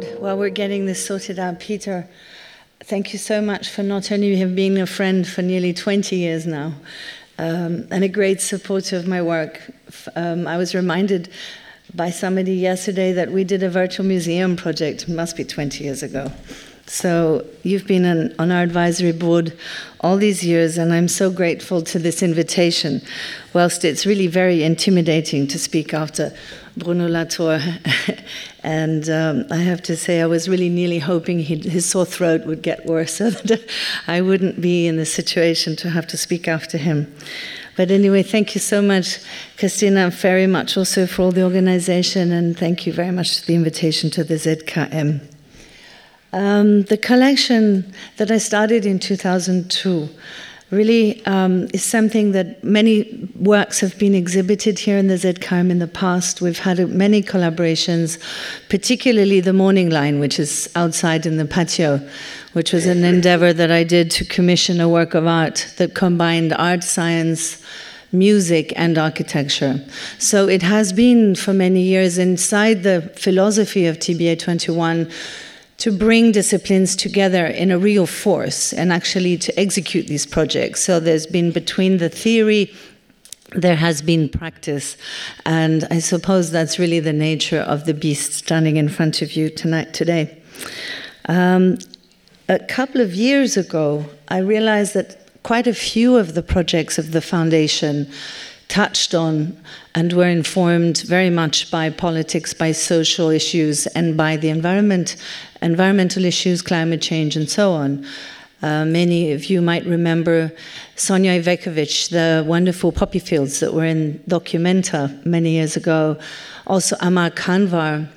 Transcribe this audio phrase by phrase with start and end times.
[0.00, 0.20] good.
[0.20, 2.08] While we're getting this sorted out, Peter,
[2.80, 6.46] thank you so much for not only have been a friend for nearly 20 years
[6.46, 6.74] now
[7.38, 9.60] um, and a great supporter of my work.
[10.16, 11.30] Um, I was reminded
[11.94, 16.02] by somebody yesterday that we did a virtual museum project, it must be 20 years
[16.02, 16.30] ago.
[16.86, 19.56] So you've been on, on, our advisory board
[20.00, 23.02] all these years, and I'm so grateful to this invitation.
[23.52, 26.34] Whilst it's really very intimidating to speak after
[26.78, 27.60] Bruno Latour,
[28.62, 32.62] and um, I have to say I was really nearly hoping his sore throat would
[32.62, 33.68] get worse, so that
[34.06, 37.12] I wouldn't be in the situation to have to speak after him.
[37.76, 39.18] But anyway, thank you so much,
[39.56, 43.54] Christina, very much also for all the organization, and thank you very much for the
[43.54, 45.20] invitation to the ZKM.
[46.32, 50.08] Um, the collection that I started in 2002
[50.70, 55.78] really um, is something that many works have been exhibited here in the ZKM in
[55.78, 56.40] the past.
[56.40, 58.18] We've had many collaborations,
[58.68, 62.06] particularly the Morning Line, which is outside in the patio,
[62.52, 66.52] which was an endeavor that I did to commission a work of art that combined
[66.52, 67.62] art, science,
[68.12, 69.84] music and architecture.
[70.18, 75.10] So it has been for many years inside the philosophy of TBA 21
[75.78, 80.82] to bring disciplines together in a real force and actually to execute these projects.
[80.82, 82.72] So there's been between the theory,
[83.54, 84.96] there has been practice,
[85.46, 89.48] and I suppose that's really the nature of the beast standing in front of you
[89.48, 90.36] tonight, today.
[91.26, 91.78] Um,
[92.48, 97.12] a couple of years ago, I realized that quite a few of the projects of
[97.12, 98.10] the foundation
[98.68, 99.56] touched on
[99.94, 105.16] and were informed very much by politics, by social issues, and by the environment,
[105.62, 108.06] environmental issues, climate change, and so on.
[108.60, 110.52] Uh, many of you might remember
[110.96, 116.18] Sanja Ivekovic, the wonderful poppy fields that were in Documenta many years ago.
[116.66, 118.08] Also, Amar Kanwar,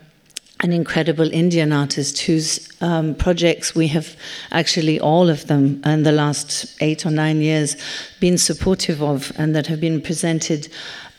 [0.62, 4.16] an incredible Indian artist whose um, projects we have
[4.52, 7.76] actually all of them in the last eight or nine years
[8.20, 10.68] been supportive of and that have been presented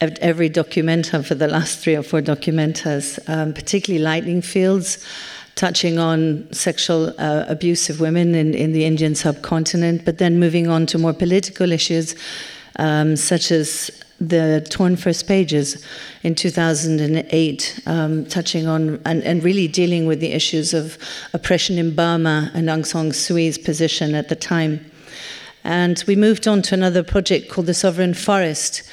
[0.00, 5.05] at every documenta for the last three or four documentas, um, particularly lightning fields
[5.55, 10.66] touching on sexual uh, abuse of women in, in the Indian subcontinent, but then moving
[10.69, 12.15] on to more political issues
[12.77, 13.91] um, such as
[14.28, 15.84] the torn first pages
[16.22, 20.97] in 2008, um, touching on and, and, really dealing with the issues of
[21.33, 24.84] oppression in Burma and Aung San Kyi's position at the time.
[25.65, 28.88] And we moved on to another project called The Sovereign Forest,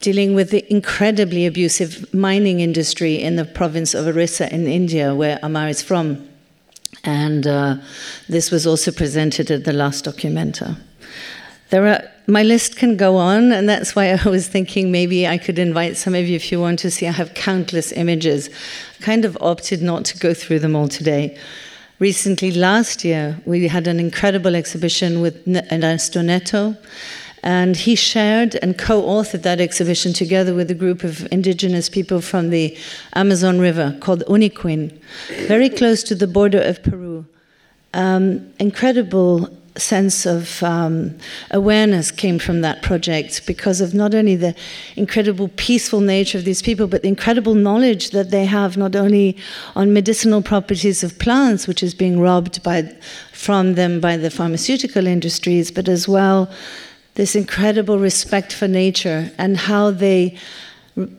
[0.00, 5.38] dealing with the incredibly abusive mining industry in the province of Orissa in India, where
[5.42, 6.28] Amar is from.
[7.04, 7.76] And uh,
[8.28, 10.78] this was also presented at the last Documenta.
[11.70, 15.38] There are, my list can go on, and that's why I was thinking maybe I
[15.38, 17.06] could invite some of you if you want to see.
[17.06, 18.48] I have countless images.
[18.98, 21.38] I kind of opted not to go through them all today.
[21.98, 26.76] Recently, last year, we had an incredible exhibition with Ernesto Neto,
[27.42, 32.20] and he shared and co authored that exhibition together with a group of indigenous people
[32.20, 32.76] from the
[33.14, 34.96] Amazon River called Huni Kuin,
[35.48, 37.26] very close to the border of Peru.
[37.94, 41.16] Um, incredible sense of um,
[41.50, 44.54] awareness came from that project because of not only the
[44.96, 49.36] incredible peaceful nature of these people, but the incredible knowledge that they have not only
[49.76, 52.82] on medicinal properties of plants, which is being robbed by,
[53.32, 56.50] from them by the pharmaceutical industries, but as well
[57.18, 60.36] this incredible respect for nature and how they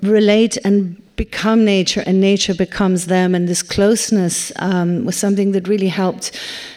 [0.01, 3.35] relate and become nature and nature becomes them.
[3.35, 6.31] And this closeness um, was something that really helped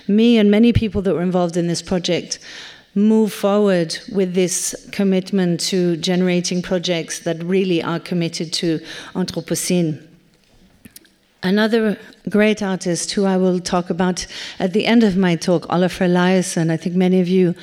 [0.08, 2.40] me and many people that were involved in this project
[2.96, 8.80] move forward with this commitment to generating projects that really are committed to
[9.14, 10.02] Anthropocene.
[11.44, 11.98] Another
[12.28, 14.26] great artist who I will talk about
[14.60, 16.70] at the end of my talk, Olafur Eliasson.
[16.70, 17.56] I think many of you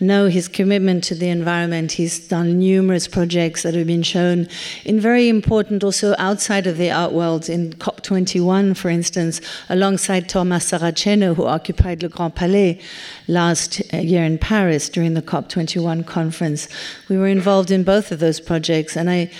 [0.00, 1.92] know his commitment to the environment.
[1.92, 4.48] He's done numerous projects that have been shown
[4.86, 10.70] in very important, also outside of the art world, in COP21, for instance, alongside Thomas
[10.70, 12.80] Saraceno, who occupied Le Grand Palais
[13.26, 16.66] last year in Paris during the COP21 conference.
[17.10, 19.30] We were involved in both of those projects, and I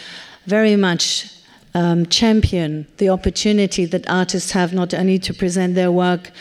[0.44, 1.37] very much
[1.78, 6.32] um, champion the opportunity that artists have not only to present their work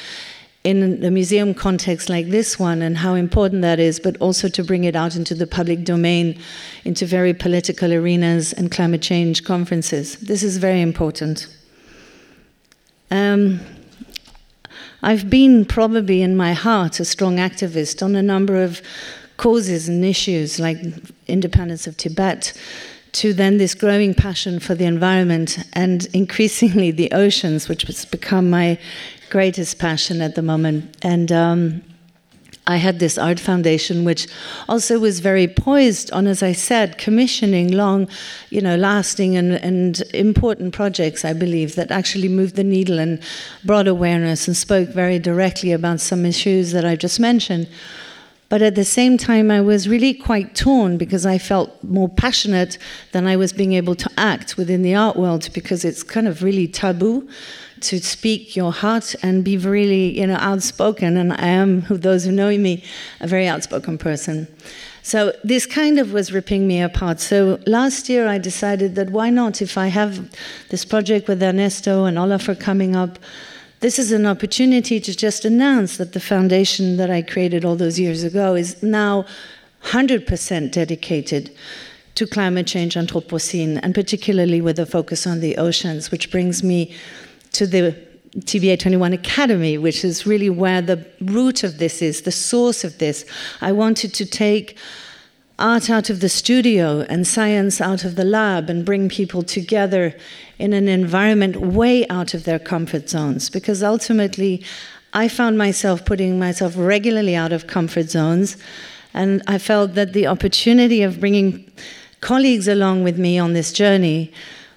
[0.63, 4.63] in a museum context like this one and how important that is, but also to
[4.63, 6.37] bring it out into the public domain,
[6.85, 10.17] into very political arenas and climate change conferences.
[10.17, 11.47] This is very important.
[13.11, 13.59] Um,
[15.03, 18.81] I've been probably in my heart a strong activist on a number of
[19.37, 20.79] causes and issues like
[21.27, 22.53] independence of Tibet,
[23.13, 28.49] to then this growing passion for the environment and increasingly the oceans, which has become
[28.49, 28.77] my
[29.29, 30.95] greatest passion at the moment.
[31.01, 31.83] And um,
[32.67, 34.27] I had this art foundation, which
[34.67, 38.09] also was very poised on, as I said, commissioning long,
[38.49, 43.21] you know, lasting and, and important projects, I believe, that actually moved the needle and
[43.63, 47.69] brought awareness and spoke very directly about some issues that I just mentioned.
[48.49, 52.77] But at the same time, I was really quite torn because I felt more passionate
[53.11, 56.41] than I was being able to act within the art world because it's kind of
[56.41, 57.27] really taboo
[57.81, 61.17] to speak your heart and be really, you know, outspoken.
[61.17, 62.83] And I am, those who know me,
[63.19, 64.47] a very outspoken person.
[65.03, 67.19] So this kind of was ripping me apart.
[67.19, 70.29] So last year I decided that why not, if I have
[70.69, 73.19] this project with Ernesto and Olafur coming up,
[73.79, 77.99] this is an opportunity to just announce that the foundation that I created all those
[77.99, 79.25] years ago is now
[79.83, 81.55] 100% dedicated
[82.15, 86.95] to climate change Anthropocene, and particularly with a focus on the oceans, which brings me
[87.51, 87.95] to the
[88.39, 92.97] TBA 21 Academy, which is really where the root of this is, the source of
[92.97, 93.25] this.
[93.61, 94.77] I wanted to take
[95.59, 100.15] art out of the studio and science out of the lab and bring people together
[100.59, 103.49] in an environment way out of their comfort zones.
[103.49, 104.63] Because ultimately,
[105.13, 108.57] I found myself putting myself regularly out of comfort zones.
[109.13, 111.71] And I felt that the opportunity of bringing
[112.21, 114.31] colleagues along with me on this journey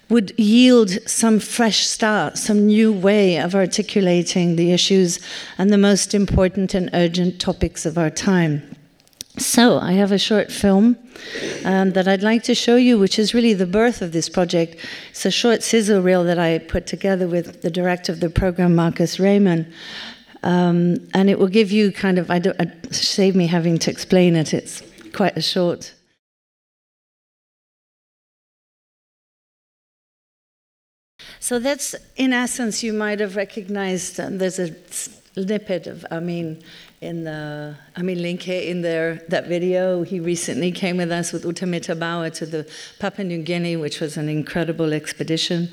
[0.09, 5.19] would yield some fresh start, some new way of articulating the issues
[5.57, 8.75] and the most important and urgent topics of our time.
[9.37, 10.97] So, I have a short film
[11.63, 14.75] um, that I'd like to show you, which is really the birth of this project.
[15.11, 18.75] It's a short sizzle reel that I put together with the director of the program,
[18.75, 19.71] Markus Reymann.
[20.43, 23.91] Um, and it will give you kind of, I don't, I, save me having to
[23.91, 24.83] explain it, it's
[25.13, 25.93] quite a short.
[31.39, 34.75] So that's, in essence, you might have recognized, uh, there's a
[35.35, 36.61] of, I mean,
[36.99, 41.45] in the, I mean, Linke in there, that video, he recently came with us with
[41.45, 42.69] Ute Meta Bauer to the
[42.99, 45.69] Papua New Guinea, which was an incredible expedition.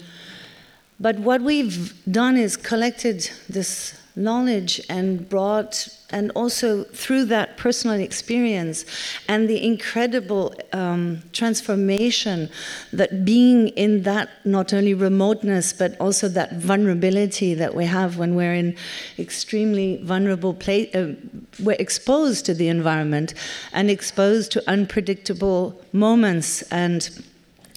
[1.01, 8.01] But what we've done is collected this knowledge and brought, and also through that personal
[8.01, 8.85] experience
[9.29, 12.51] and the incredible um, transformation
[12.93, 18.35] that being in that not only remoteness but also that vulnerability that we have when
[18.35, 18.77] we're in
[19.19, 21.15] extremely vulnerable place, uh,
[21.63, 23.35] we're exposed to the environment
[23.73, 27.11] and exposed to unpredictable moments and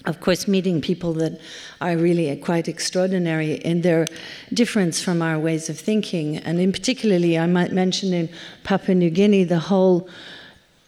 [0.05, 1.39] of course, meeting people that
[1.79, 4.07] are really quite extraordinary in their
[4.53, 6.37] difference from our ways of thinking.
[6.37, 8.29] And in particularly, I might mention in
[8.63, 10.09] Papua New Guinea, the whole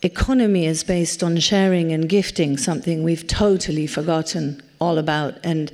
[0.01, 5.37] economy is based on sharing and gifting, something we've totally forgotten all about.
[5.43, 5.71] And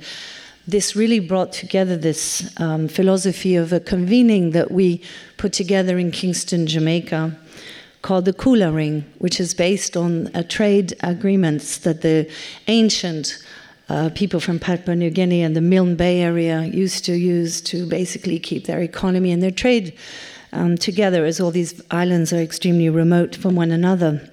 [0.68, 5.02] this really brought together this um, philosophy of a convening that we
[5.36, 7.36] put together in Kingston, Jamaica
[8.02, 12.30] called the Kula Ring, which is based on trade agreements that the
[12.66, 13.38] ancient
[13.88, 17.86] uh, people from Papua New Guinea and the Milne Bay area used to use to
[17.86, 19.96] basically keep their economy and their trade
[20.52, 24.30] um, together, as all these islands are extremely remote from one another.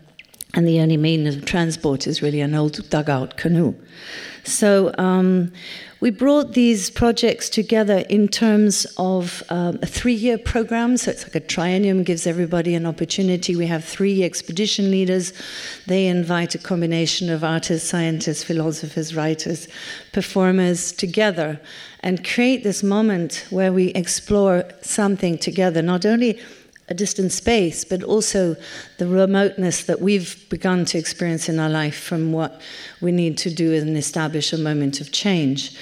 [0.54, 3.76] And the only means of transport is really an old dugout canoe.
[4.44, 5.52] So um,
[6.00, 10.98] we brought these projects together in terms of um, a three year program.
[10.98, 13.56] So it's like a triennium, gives everybody an opportunity.
[13.56, 15.34] We have three expedition leaders.
[15.88, 19.68] They invite a combination of artists, scientists, philosophers, writers,
[20.14, 21.60] performers together
[22.02, 26.40] and create this moment where we explore something together, not only
[26.90, 28.56] a distant space, but also
[28.98, 32.62] the remoteness that we've begun to experience in our life from what
[33.02, 35.78] we need to do and establish a moment of change.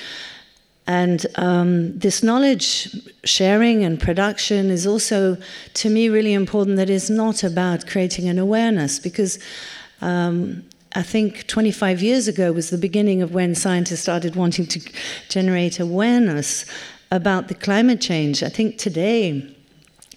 [0.88, 5.38] And um, this knowledge sharing and production is also,
[5.76, 6.78] to me, really important.
[6.78, 9.40] That is not about creating an awareness, because
[10.02, 14.80] um, I think 25 years ago was the beginning of when scientists started wanting to
[15.30, 16.66] generate awareness
[17.12, 18.44] about the climate change.
[18.44, 19.55] I think today,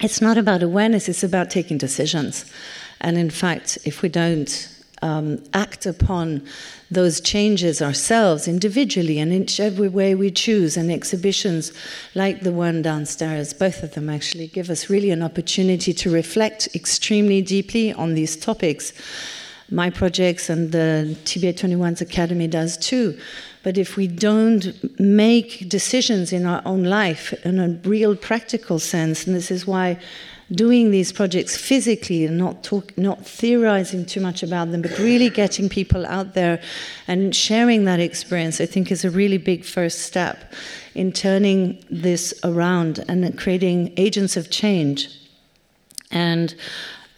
[0.01, 2.45] it's not about awareness, it's about taking decisions.
[3.01, 4.69] And in fact, if we don't
[5.03, 6.43] um, act upon
[6.91, 11.73] those changes ourselves individually and in every way we choose, and exhibitions
[12.15, 16.69] like the one downstairs, both of them actually give us really an opportunity to reflect
[16.75, 18.93] extremely deeply on these topics.
[19.71, 23.19] My projects and the TBA 21's Academy does too.
[23.63, 29.27] But if we don't make decisions in our own life in a real practical sense,
[29.27, 29.99] and this is why
[30.51, 35.29] doing these projects physically and not talk, not theorizing too much about them, but really
[35.29, 36.61] getting people out there
[37.07, 40.55] and sharing that experience, I think is a really big first step
[40.95, 45.11] in turning this around and creating agents of change.
[46.11, 46.55] And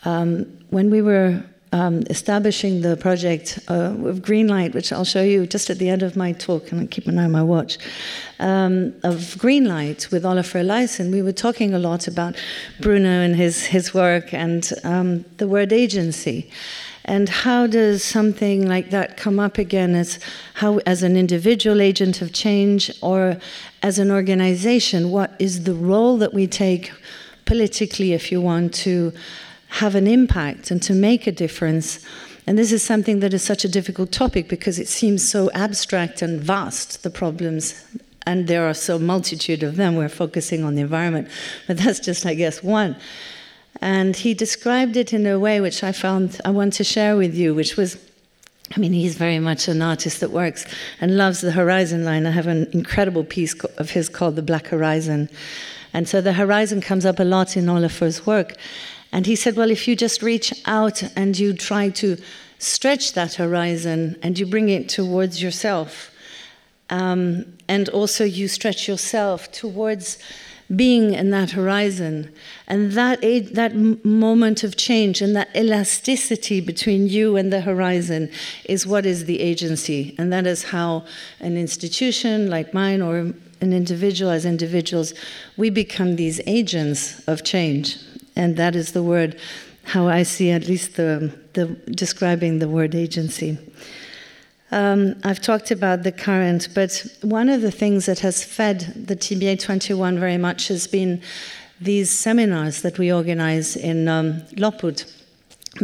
[0.04, 5.46] um, when we were um, establishing the project uh, of Greenlight, which I'll show you
[5.46, 7.78] just at the end of my talk, and I keep an eye on my watch,
[8.40, 12.34] um, of Greenlight with Olafur Eliasson, we were talking a lot about
[12.80, 16.50] Bruno and his, his work and um, the word agency.
[17.04, 20.18] And how does something like that come up again as
[20.54, 23.38] how as an individual agent of change or
[23.82, 25.10] as an organization?
[25.10, 26.92] What is the role that we take
[27.46, 29.12] politically, if you want, to
[29.70, 32.04] have an impact and to make a difference.
[32.46, 36.22] And this is something that is such a difficult topic because it seems so abstract
[36.22, 37.84] and vast, the problems.
[38.26, 39.96] And there are so multitude of them.
[39.96, 41.28] We're focusing on the environment,
[41.66, 42.96] but that's just, I guess, one.
[43.80, 47.34] And he described it in a way which I found I want to share with
[47.34, 47.96] you, which was
[48.76, 50.64] I mean, he's very much an artist that works
[51.00, 52.24] and loves the horizon line.
[52.24, 55.28] I have an incredible piece of his called The Black Horizon.
[55.92, 58.54] And so the horizon comes up a lot in Olafur's work.
[59.12, 62.16] And he said, Well, if you just reach out and you try to
[62.58, 66.10] stretch that horizon and you bring it towards yourself,
[66.90, 70.18] um, and also you stretch yourself towards
[70.74, 72.32] being in that horizon
[72.68, 73.20] and that
[73.52, 73.74] that
[74.04, 78.30] moment of change and that elasticity between you and the horizon
[78.66, 80.14] is what is the agency.
[80.16, 81.04] And that is how
[81.40, 85.12] an institution like mine or an individual as individuals
[85.56, 87.96] we become these agents of change
[88.36, 89.38] and that is the word,
[89.84, 93.58] how I see at least the, the describing the word agency.
[94.72, 99.16] Um, I've talked about the current, but one of the things that has fed the
[99.16, 101.20] TBA 21 very much has been
[101.80, 105.04] these seminars that we organize in um, Lopud.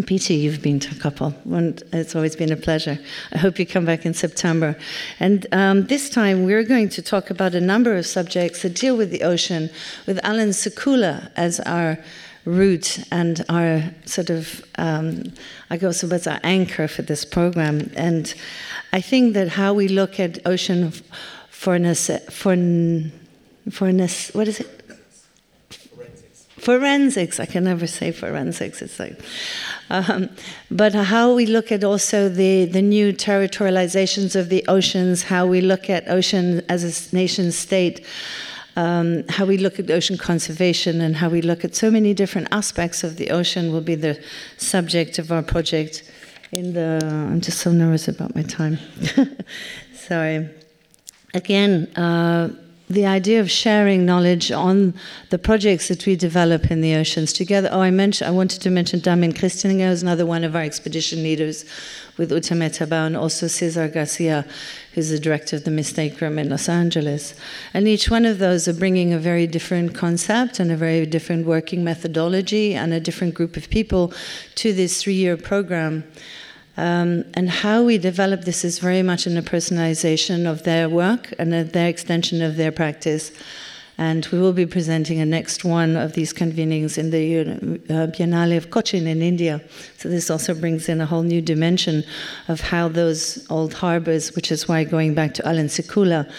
[0.05, 1.33] Peter, you've been to a couple.
[1.45, 2.99] and it's always been a pleasure.
[3.33, 4.77] I hope you come back in September.
[5.21, 8.97] And um, this time we're going to talk about a number of subjects that deal
[8.97, 9.71] with the ocean
[10.07, 11.99] with Allan Sekula as our
[12.47, 15.25] root and our sort of, um,
[15.69, 17.91] I guess, as our anchor for this program.
[17.97, 18.33] And
[18.93, 20.93] I think that how we look at ocean
[21.51, 22.57] forensics, for,
[23.71, 23.93] for,
[24.33, 24.83] what is it?
[25.71, 26.47] Forensics.
[26.57, 27.41] Forensics.
[27.41, 28.81] I can never say forensics.
[28.81, 29.21] It's like,
[29.91, 30.31] um,
[30.71, 35.61] but how we look at also the, the new territorializations of the oceans, how we
[35.61, 38.07] look at ocean as a nation state
[38.77, 42.49] um, how we look at ocean conservation and how we look at so many different
[42.53, 44.23] aspects of the ocean will be the
[44.59, 46.11] subject of our project.
[46.53, 48.79] In the, I'm just so nervous about my time.
[49.95, 50.49] Sorry.
[51.35, 52.51] Again, uh,
[52.89, 54.95] the idea of sharing knowledge on
[55.31, 57.69] the projects that we develop in the oceans together.
[57.73, 61.23] Oh, I mentioned I wanted to mention Damian Christinger, who's another one of our expedition
[61.23, 61.65] leaders
[62.17, 64.47] with Ute Meta Bauer, and also Cesar Garcia,
[64.93, 67.35] who's the director of the Mistake Room in Los Angeles.
[67.75, 71.47] And each one of those are bringing a very different concept and a very different
[71.47, 74.13] working methodology and a different group of people
[74.55, 76.05] to this three-year program.
[76.77, 81.33] Um, and how we develop this is very much in the personalization of their work
[81.39, 83.33] and their extension of their practice.
[83.99, 87.41] And we will be presenting a next one of these convenings in the
[87.89, 89.63] uh, Biennale of Cochin in India.
[89.97, 92.05] So this also brings in a whole new dimension
[92.49, 96.31] of how those old harbors, which is why going back to Allan Sekula,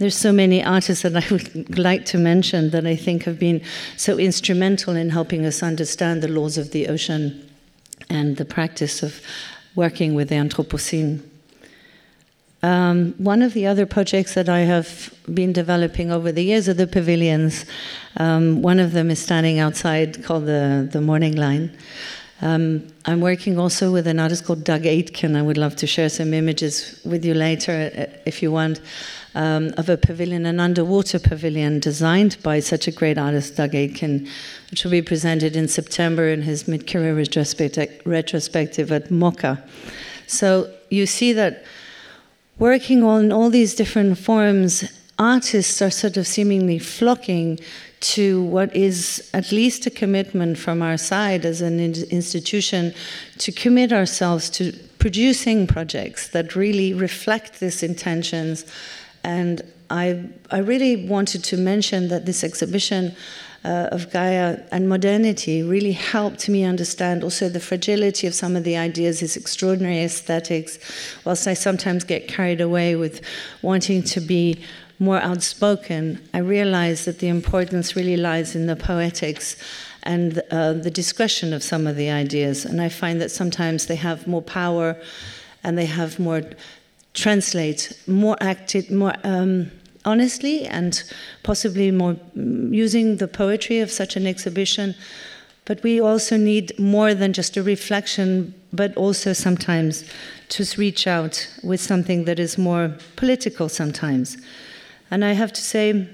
[0.00, 3.62] there's so many artists that I would like to mention that I think have been
[3.96, 7.48] so instrumental in helping us understand the laws of the ocean
[8.10, 9.20] and the practice of
[9.74, 11.22] working with the Anthropocene.
[12.62, 16.74] Um, one of the other projects that I have been developing over the years are
[16.74, 17.66] the pavilions.
[18.16, 21.76] Um, one of them is standing outside called the, the Morning Line.
[22.40, 25.36] Um, I'm working also with an artist called Doug Aitken.
[25.36, 28.80] I would love to share some images with you later uh, if you want.
[29.36, 34.28] Um, of a pavilion, an underwater pavilion designed by such a great artist, Doug Aitken,
[34.70, 39.60] which will be presented in September in his mid career retrospective at MOCA.
[40.28, 41.64] So you see that
[42.58, 44.84] working on all these different forms,
[45.18, 47.58] artists are sort of seemingly flocking
[48.00, 52.92] to what is at least a commitment from our side as an institution
[53.38, 58.64] to commit ourselves to producing projects that really reflect these intentions.
[59.24, 63.16] And I, I really wanted to mention that this exhibition
[63.64, 68.64] uh, of Gaia and modernity really helped me understand also the fragility of some of
[68.64, 70.78] the ideas, his extraordinary aesthetics,
[71.24, 73.22] whilst I sometimes get carried away with
[73.62, 74.62] wanting to be
[74.98, 79.56] more outspoken, I realize that the importance really lies in the poetics
[80.02, 82.64] and uh, the discretion of some of the ideas.
[82.64, 84.96] And I find that sometimes they have more power
[85.64, 86.42] and they have more
[87.14, 89.70] translate more acted more um,
[90.04, 91.02] honestly and
[91.42, 94.94] possibly more mm, using the poetry of such an exhibition.
[95.64, 100.04] But we also need more than just a reflection, but also sometimes
[100.50, 104.36] to reach out with something that is more political sometimes.
[105.10, 106.06] And I have to say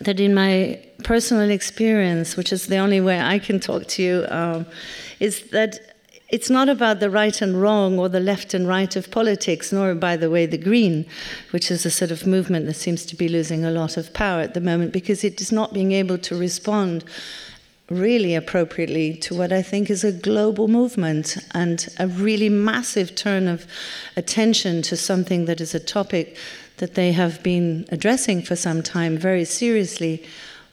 [0.00, 4.26] that in my personal experience, which is the only way I can talk to you,
[4.28, 4.66] um,
[5.18, 5.87] is that
[6.28, 9.94] it's not about the right and wrong or the left and right of politics, nor,
[9.94, 11.06] by the way, the green,
[11.50, 14.40] which is a sort of movement that seems to be losing a lot of power
[14.40, 17.04] at the moment because it is not being able to respond
[17.88, 23.48] really appropriately to what I think is a global movement and a really massive turn
[23.48, 23.66] of
[24.14, 26.36] attention to something that is a topic
[26.76, 30.22] that they have been addressing for some time very seriously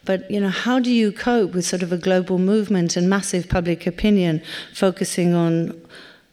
[0.06, 3.50] but you know, how do you cope with sort of a global movement and massive
[3.50, 4.42] public opinion
[4.74, 5.80] focusing on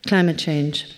[0.06, 0.94] climate change?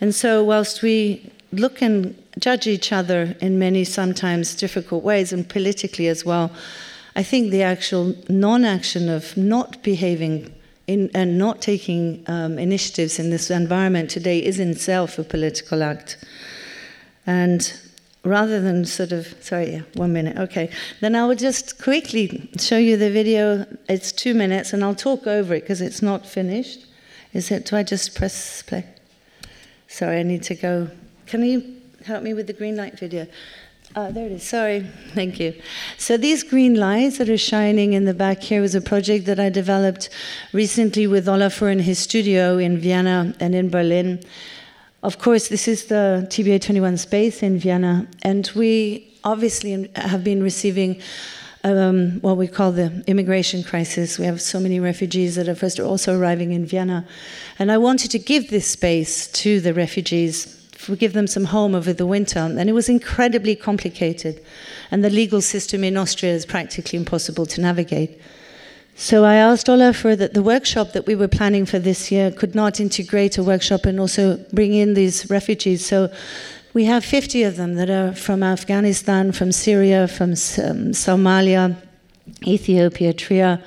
[0.00, 5.48] And so, whilst we look and judge each other in many sometimes difficult ways and
[5.48, 6.50] politically as well,
[7.16, 10.54] I think the actual non-action of not behaving
[10.86, 15.82] in, and not taking um, initiatives in this environment today is in itself a political
[15.82, 16.16] act.
[17.26, 17.72] And
[18.24, 20.70] rather than sort of, sorry, yeah, one minute, okay.
[21.00, 23.66] Then I will just quickly show you the video.
[23.88, 26.86] It's two minutes, and I'll talk over it because it's not finished.
[27.32, 28.84] Is it, do I just press play?
[29.88, 30.88] Sorry, I need to go.
[31.26, 33.26] Can you help me with the green light video?
[33.96, 34.44] Uh, there it is.
[34.44, 34.80] Sorry.
[35.14, 35.52] Thank you.
[35.98, 39.40] So, these green lights that are shining in the back here was a project that
[39.40, 40.10] I developed
[40.52, 44.22] recently with Olafur in his studio in Vienna and in Berlin.
[45.02, 50.42] Of course, this is the TBA 21 space in Vienna, and we obviously have been
[50.42, 51.00] receiving
[51.64, 54.18] um, what we call the immigration crisis.
[54.18, 57.06] We have so many refugees that are first also arriving in Vienna.
[57.58, 61.94] And I wanted to give this space to the refugees, give them some home over
[61.94, 62.38] the winter.
[62.38, 64.42] And it was incredibly complicated.
[64.90, 68.20] And the legal system in Austria is practically impossible to navigate.
[69.00, 72.54] So I asked Olafur that the workshop that we were planning for this year could
[72.54, 75.86] not integrate a workshop and also bring in these refugees.
[75.86, 76.12] So
[76.74, 81.76] we have 50 of them that are from Afghanistan, from Syria, from um, Somalia,
[82.46, 83.64] Ethiopia, Tria,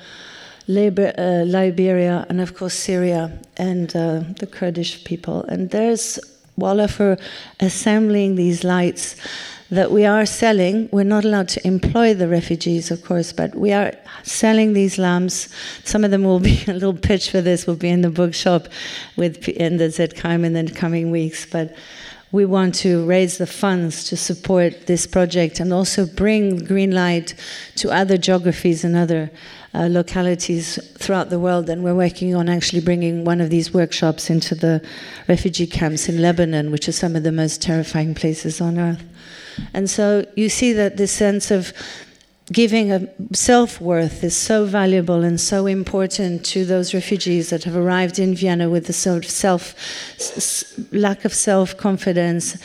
[0.68, 5.42] Liber- uh, Liberia, and of course Syria and uh, the Kurdish people.
[5.48, 6.20] And there's
[6.60, 7.20] Olafur
[7.58, 9.16] assembling these lights
[9.70, 10.88] that we are selling.
[10.92, 15.48] We're not allowed to employ the refugees, of course, but we are selling these lamps.
[15.84, 18.68] Some of them will be a little pitch for this will be in the bookshop
[19.16, 21.74] with in the ZKM in the coming weeks, but.
[22.34, 27.36] We want to raise the funds to support this project and also bring green light
[27.76, 29.30] to other geographies and other
[29.72, 31.70] uh, localities throughout the world.
[31.70, 34.84] And we're working on actually bringing one of these workshops into the
[35.28, 39.04] refugee camps in Lebanon, which are some of the most terrifying places on earth.
[39.72, 41.72] And so you see that this sense of
[42.52, 48.18] giving a self-worth is so valuable and so important to those refugees that have arrived
[48.18, 49.74] in Vienna with the sort of self
[50.92, 52.58] lack of self-confidence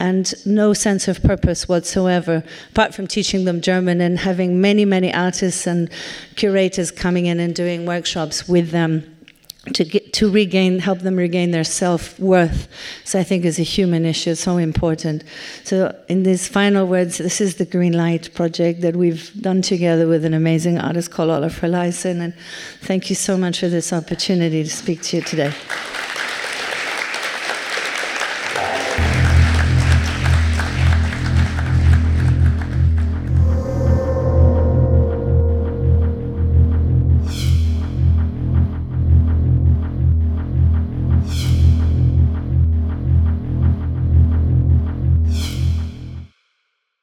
[0.00, 5.12] and no sense of purpose whatsoever, apart from teaching them German and having many, many
[5.12, 5.90] artists and
[6.36, 9.19] curators coming in and doing workshops with them
[9.74, 12.66] to get to regain help them regain their self-worth.
[13.04, 15.22] So i think is a human issue so important.
[15.64, 20.06] So in these final words this is the green light project that we've done together
[20.06, 22.34] with an amazing artist called Olafur Eliasson and
[22.80, 25.52] thank you so much for this opportunity to speak to you today